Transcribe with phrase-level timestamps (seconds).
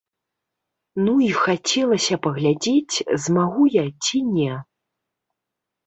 [1.07, 2.97] Ну і хацелася паглядзець,
[3.29, 4.53] змагу я ці не.